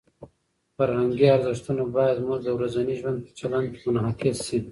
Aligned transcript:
فرهنګي 0.77 1.25
ارزښتونه 1.37 1.81
باید 1.95 2.19
زموږ 2.21 2.39
د 2.43 2.49
ورځني 2.57 2.93
ژوند 2.99 3.17
په 3.25 3.31
چلند 3.39 3.67
کې 3.71 3.79
منعکس 3.93 4.37
شي. 4.47 4.59